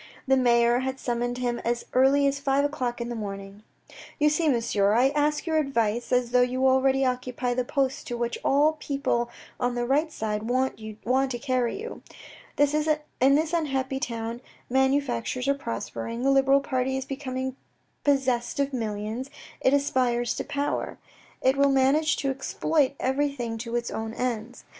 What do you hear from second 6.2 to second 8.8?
though you already occupy that post to which all the